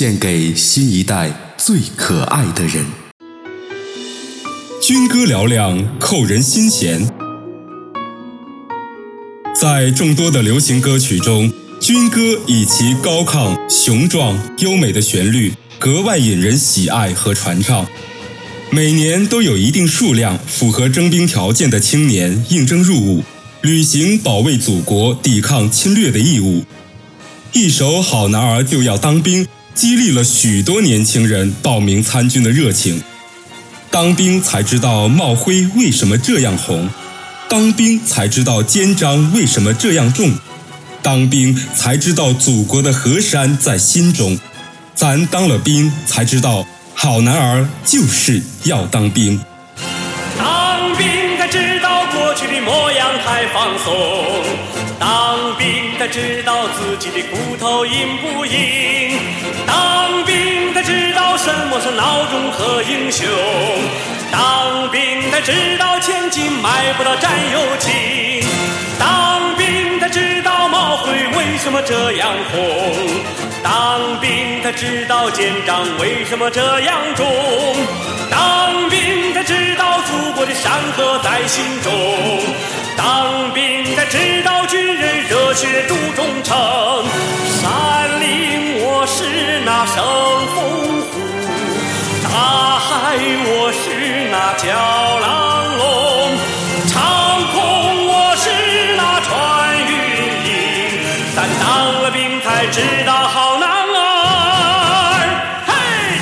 [0.00, 2.86] 献给新一代最可爱的人。
[4.80, 7.06] 军歌嘹亮，扣人心弦。
[9.54, 17.86] 在众多的流行歌曲中，军歌以其高亢、雄壮、优美的旋律，格外引人喜爱和传唱。
[18.70, 23.22] 每年都有一定数量符合征兵条件的青年应征入伍，
[23.60, 26.64] 履行保卫祖国、抵抗侵略的义务。
[27.52, 29.44] 一首《好男儿就要当兵》，
[29.74, 33.02] 激励了许多年轻人报名参军的热情。
[33.90, 36.88] 当兵才知道帽徽为什么这样红。
[37.48, 40.32] 当兵才知道肩章为什么这样重，
[41.02, 44.38] 当兵才知道祖国的河山在心中，
[44.94, 46.64] 咱当了兵才知道
[46.94, 49.40] 好男儿就是要当兵。
[50.38, 51.06] 当兵
[51.38, 54.39] 才知道过去的模样太放松，
[55.00, 59.18] 当兵才知道自己的骨头硬不硬，
[59.66, 63.26] 当兵才知道什么是孬种和英雄。
[64.30, 68.44] 当兵才知道千金买不到战友情，
[68.98, 72.60] 当兵才知道毛会为什么这样红，
[73.62, 77.26] 当兵才知道肩章为什么这样重，
[80.40, 81.92] 道祖国的山河在心中，
[82.96, 86.56] 当兵才知道军人热血铸忠诚，
[87.60, 90.02] 山岭我是那生
[90.54, 91.20] 风虎。
[92.24, 93.84] 大海，我是
[94.30, 94.64] 那骄
[95.20, 95.84] 浪龙；
[96.88, 96.96] 长
[97.52, 97.60] 空，
[98.08, 98.48] 我是
[98.96, 99.28] 那穿
[99.76, 99.92] 云
[100.46, 100.48] 鹰。
[101.36, 103.98] 咱当了兵才知道，好男儿，
[105.66, 105.70] 嘿，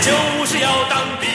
[0.03, 0.11] 就
[0.45, 1.31] 是要当兵。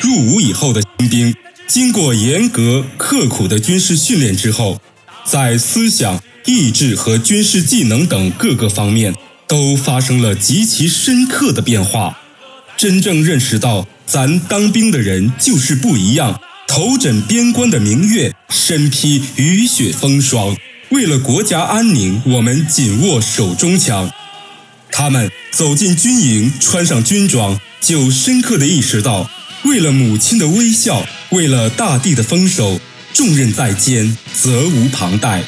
[0.00, 1.36] 入伍以后的新兵，
[1.74, 4.80] 经过严格刻苦的军事训练之后，
[5.24, 9.12] 在思想、意志和军事技能等各个方面，
[9.48, 12.16] 都发生了极其深刻的变化。
[12.76, 16.40] 真正认识到，咱当兵的人就是不一样。
[16.68, 20.56] 头枕边关的明月，身披雨雪风霜，
[20.90, 24.08] 为了国家安宁，我们紧握手中枪。
[24.92, 29.28] 他们走进军营，穿上军装，就深刻地意识到，
[29.64, 32.78] 为了母亲的微笑，为了大地的丰收，
[33.12, 35.42] 重任在肩，责无旁贷。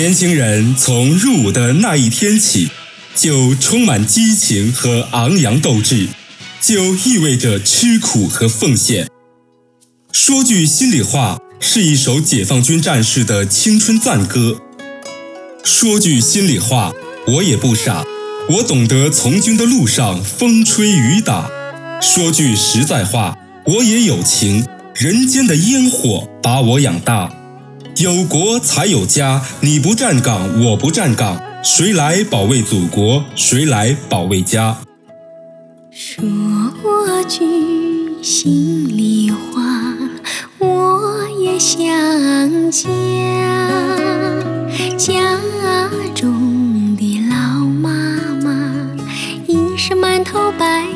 [0.00, 2.70] 年轻人从入伍的那一天起，
[3.14, 6.08] 就充满激情和昂扬斗志，
[6.58, 9.06] 就意味着吃苦和奉献。
[10.10, 14.62] 说句心里话，是一首解放军战士的青春赞歌。
[15.64, 16.94] 说句心里话，
[17.26, 18.02] 我也不傻，
[18.48, 21.50] 我懂得从军的路上风吹雨打。
[22.00, 23.36] 说句实在话，
[23.66, 27.30] 我也有情，人间的烟火把我养大。
[28.00, 33.22] 有国才有家，你不站岗，我不站岗，谁来保卫祖国？
[33.36, 34.78] 谁来保卫家？
[35.92, 36.24] 说
[37.28, 37.44] 句
[38.22, 39.38] 心里话，
[40.56, 41.76] 我也想
[42.70, 42.88] 家，
[44.96, 45.38] 家
[46.14, 47.90] 中的老妈
[48.42, 48.96] 妈
[49.46, 50.86] 已是满头白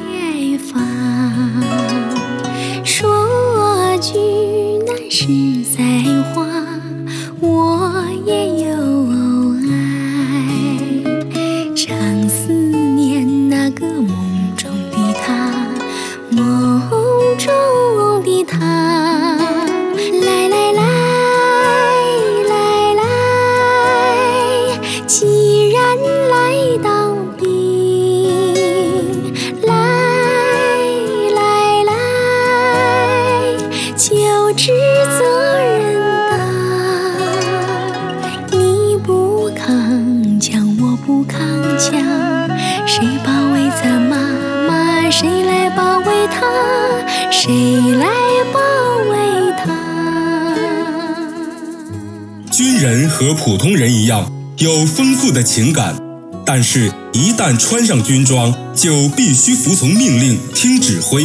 [53.14, 55.96] 和普通人一样，有丰富的情感，
[56.44, 61.24] 但是，一旦穿上军装，就必须服从命令，听指挥，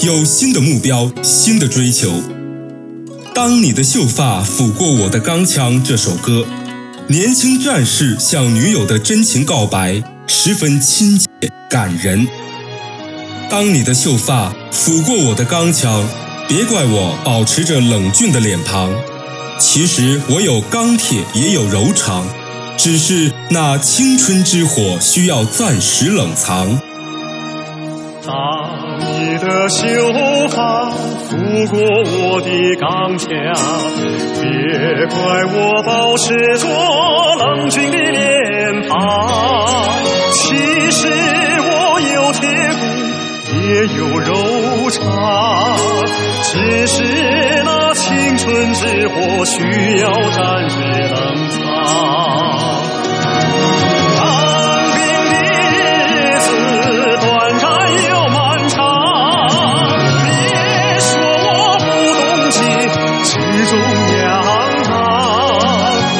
[0.00, 2.22] 有新的目标，新的追求。
[3.34, 6.46] 当你的秀发抚过我的钢枪，这首歌，
[7.08, 11.28] 年轻战士向女友的真情告白，十分亲切
[11.68, 12.26] 感人。
[13.50, 16.08] 当你的秀发抚过我的钢枪，
[16.48, 18.90] 别怪我保持着冷峻的脸庞。
[19.58, 22.24] 其实我有钢铁，也有柔肠，
[22.76, 26.80] 只是那青春之火需要暂时冷藏。
[28.24, 32.50] 当你的秀发拂过我的
[32.80, 33.28] 钢枪，
[34.40, 35.16] 别怪
[35.46, 36.68] 我保持着
[37.38, 39.28] 冷峻的脸庞。
[40.32, 40.54] 其
[40.90, 41.08] 实
[41.60, 42.78] 我有铁骨。
[43.50, 45.76] 也有柔肠，
[46.42, 47.02] 只是
[47.64, 51.14] 那青春之火需要暂时冷
[51.50, 51.60] 藏。
[54.16, 54.20] 当
[54.94, 55.34] 兵的
[56.08, 56.48] 日子
[57.20, 57.28] 短
[57.58, 57.68] 暂
[58.08, 58.38] 又漫
[58.70, 58.76] 长，
[60.24, 60.26] 别
[61.00, 61.06] 说
[61.44, 61.84] 我不
[62.16, 62.20] 懂
[62.50, 62.56] 情，
[63.24, 63.30] 始
[63.66, 63.72] 终
[64.16, 64.24] 仰
[64.84, 64.88] 仗。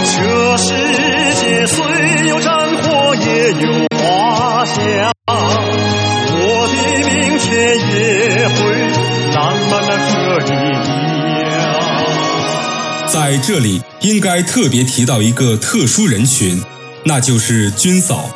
[0.05, 0.14] 这
[0.58, 0.69] 世
[1.37, 1.75] 界虽
[2.29, 3.26] 有战火，也
[3.62, 3.64] 有
[3.96, 3.99] 花
[4.67, 4.76] 香。
[6.40, 6.75] 我的
[7.08, 7.49] 明天
[7.79, 7.96] 也
[8.46, 8.52] 会
[9.35, 9.38] 浪
[9.70, 10.14] 漫的这
[10.52, 10.58] 样
[13.11, 16.61] 在这里，应该特别提到一个特殊人群，
[17.05, 18.31] 那就是军嫂。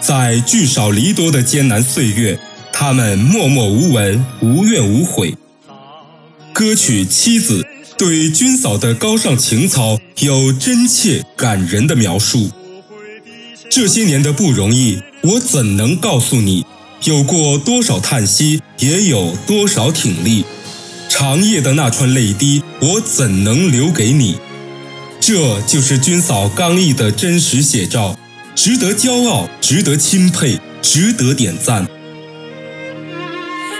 [0.00, 2.38] 在聚少离多的艰难岁月，
[2.72, 5.34] 他们默默无闻，无怨无悔。
[6.52, 7.62] 歌曲《妻子》
[7.96, 12.50] 对军嫂的高尚情操有真切感人的描述。
[13.70, 16.66] 这些年的不容易，我怎能告诉你？
[17.04, 20.44] 有过多少叹息，也有多少挺立。
[21.14, 24.38] 长夜的那串泪滴，我怎能留给你？
[25.20, 28.16] 这就是军嫂刚毅的真实写照，
[28.54, 31.86] 值得骄傲，值得钦佩，值得点赞。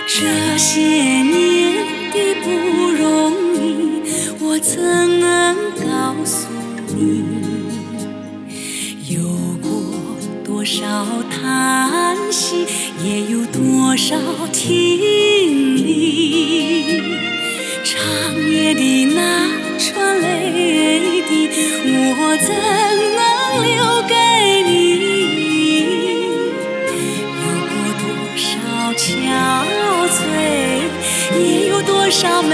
[0.07, 1.73] 这些年
[2.11, 2.51] 的不
[2.91, 4.03] 容易，
[4.39, 4.79] 我怎
[5.19, 6.45] 能告诉
[6.95, 7.23] 你？
[9.09, 9.23] 有
[9.59, 9.71] 过
[10.45, 12.67] 多少叹息，
[13.03, 14.15] 也有多少
[14.53, 15.32] 挺。
[18.03, 19.19] 长夜的那
[19.79, 21.31] 串泪滴，
[21.85, 22.47] 我怎
[23.15, 23.21] 能
[23.63, 23.71] 留
[24.09, 24.13] 给
[24.67, 24.69] 你？
[27.39, 27.71] 有过
[28.01, 28.03] 多
[28.35, 28.43] 少
[28.97, 29.01] 憔
[30.09, 30.21] 悴，
[31.39, 32.51] 也有多少美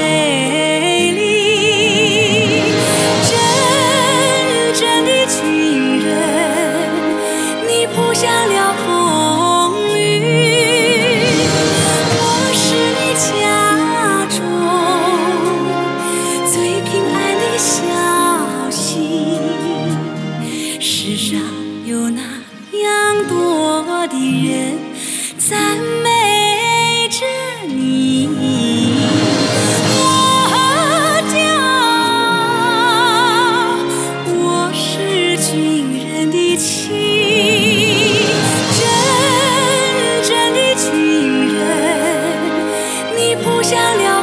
[43.70, 44.19] 想了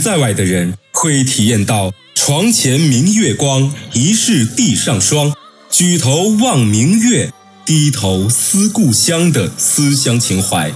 [0.00, 5.32] 在外的人会体验到“床前明月光，疑是地上霜”，
[5.70, 7.32] 举头望明月，
[7.64, 10.72] 低头思故乡的思乡情怀。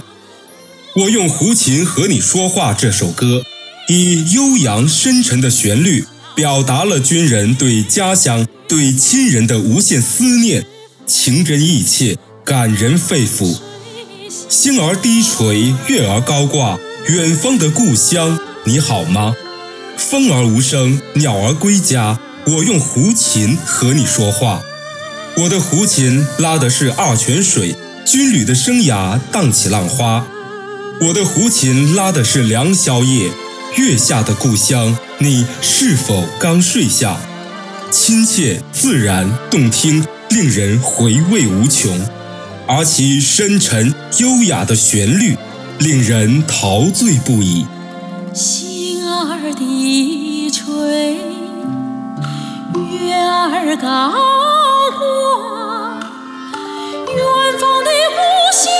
[0.95, 3.43] 我用胡琴和你说话这首歌，
[3.87, 10.65] 以悠扬深沉的旋律，表达了军人对家乡、对亲人的无限思念，
[11.07, 13.57] 情真意切，感人肺腑。
[14.49, 19.35] 星儿低垂，月儿高挂，远方的故乡，你好吗？
[19.97, 22.17] 风儿无声，鸟儿归家，
[22.47, 24.61] 我用胡琴和你说话。
[25.35, 30.25] 我的胡琴拉的是二泉水，军旅的生涯荡起浪花。
[31.01, 33.29] 我的胡琴拉的是良宵夜，
[33.75, 37.17] 月下的故乡，你是否刚睡下？
[37.91, 41.99] 亲切、自然、动听，令人回味无穷。
[42.65, 45.35] 而其深沉优雅的旋律，
[45.79, 47.65] 令人陶醉不已。
[48.33, 51.19] 心儿低垂，
[52.73, 54.11] 月儿高
[54.97, 55.99] 挂，
[57.13, 57.15] 远
[57.59, 58.17] 方的故
[58.51, 58.71] 乡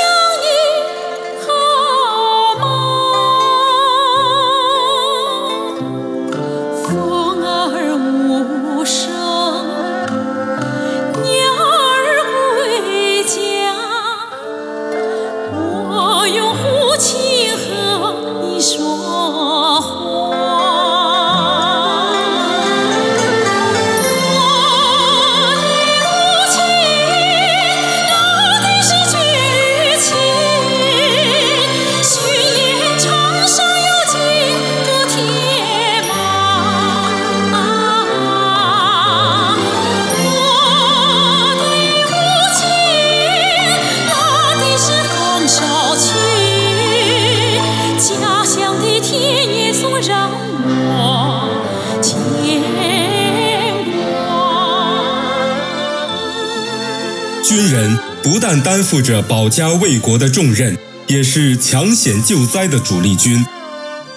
[58.61, 63.45] 担负着保家卫国的重任，也是抢险救灾的主力军。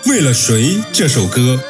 [0.06, 1.60] 为了谁这首歌，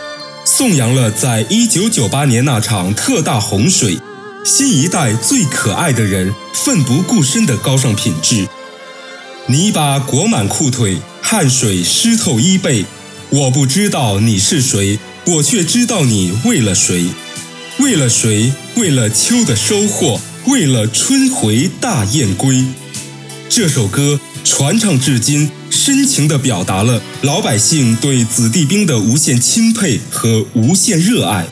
[0.44, 3.98] 颂扬了在一九九八年那场特大洪水，
[4.44, 8.46] 新一代最可爱的人奋不顾身的高尚品质。
[9.46, 12.84] 泥巴裹满裤腿，汗水湿透衣背。
[13.30, 17.06] 我不知道你是谁，我却知道你为了谁。
[17.78, 18.52] 为了谁？
[18.76, 22.64] 为了秋的收获，为了春回大雁归。
[23.48, 31.48] 这首歌传唱至今，深情地表达了老百姓对子弟兵的无限钦佩和无限热爱。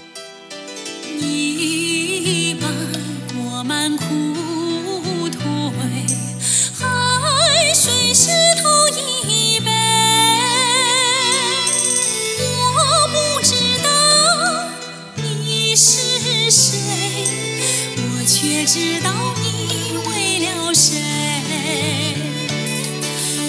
[18.75, 19.09] 知道
[19.41, 20.99] 你为了谁。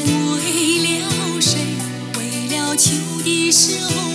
[0.05, 0.12] 为
[1.00, 1.58] 了谁？
[2.15, 2.20] 为
[2.55, 2.91] 了秋
[3.24, 4.14] 的收获，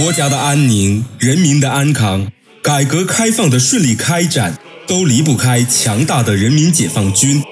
[0.00, 7.42] 国家的安宁，人民的安康，改革开放的顺利开展，都离不开强大的人民解放军。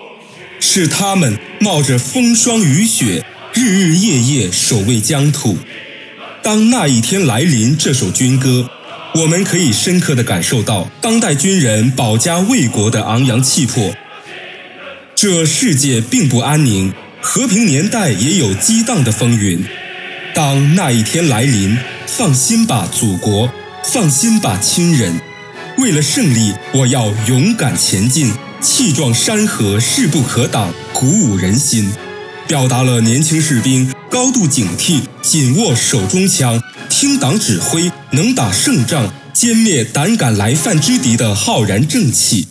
[0.58, 5.58] 是他们冒着风霜雨雪，日日夜夜守卫疆土。
[6.42, 8.70] 当那一天来临，这首军歌，
[9.16, 13.94] 我们可以深刻地感受到当代军人保家卫国的昂扬气魄。
[15.14, 19.62] 这世界并不安宁，和平年代也有激荡的风云。
[20.34, 23.50] 当那一天来临，放心吧，祖国，
[23.84, 25.20] 放心吧，亲人。
[25.78, 31.90] 为了胜利，我要勇敢前进，气壮山河，势不可挡，鼓舞人心。
[32.46, 42.48] 表达了年轻士兵高度警惕、紧握手中枪、听党指挥，能打胜仗，歼灭胆敢来犯之敌的浩然正气。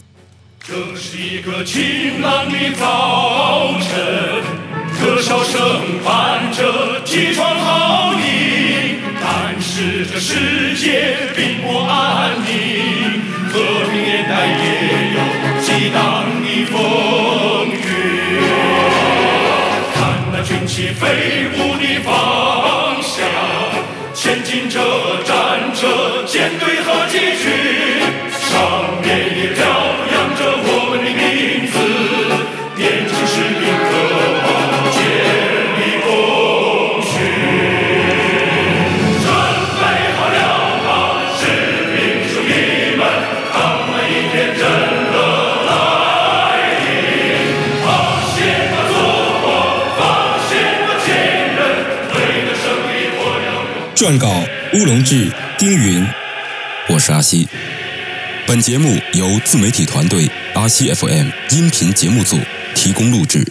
[0.68, 4.57] 这是一个晴朗的早晨，
[5.00, 5.60] 歌哨声
[6.04, 13.60] 伴着起床号音，但是这世界并不安宁，和
[13.92, 14.64] 平年代也
[15.14, 15.20] 有
[15.62, 16.76] 激荡的风
[17.68, 18.42] 云。
[19.94, 19.96] 看
[20.34, 23.24] 那军旗飞舞的方向，
[24.16, 24.80] 前进着，
[54.74, 56.06] 乌龙志、丁云。
[56.90, 57.48] 我是阿西。
[58.46, 62.38] 本节目由自媒体团队阿西 FM 音频节目组
[62.76, 63.46] 提供录制。